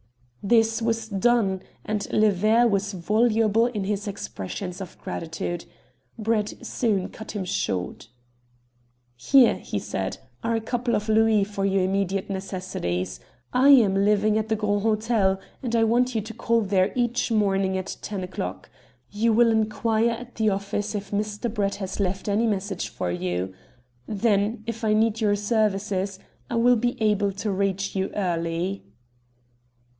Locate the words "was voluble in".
2.65-3.83